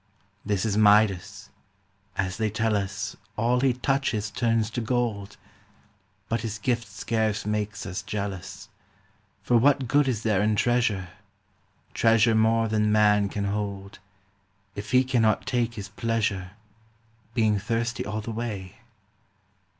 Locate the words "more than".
12.33-12.91